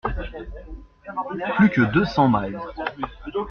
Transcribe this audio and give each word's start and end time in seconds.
Plus 1.57 1.69
que 1.69 1.81
deux 1.93 2.05
cents 2.05 2.27
miles. 2.27 2.57